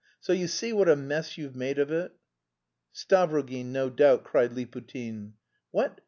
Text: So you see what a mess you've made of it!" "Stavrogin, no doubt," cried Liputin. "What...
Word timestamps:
So 0.19 0.33
you 0.33 0.47
see 0.47 0.73
what 0.73 0.89
a 0.89 0.95
mess 0.95 1.37
you've 1.37 1.55
made 1.55 1.77
of 1.77 1.91
it!" 1.91 2.11
"Stavrogin, 2.91 3.65
no 3.65 3.91
doubt," 3.91 4.23
cried 4.23 4.49
Liputin. 4.51 5.33
"What... 5.69 5.99